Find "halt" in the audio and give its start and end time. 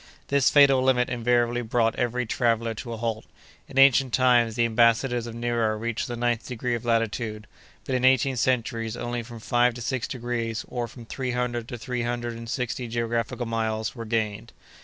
2.97-3.23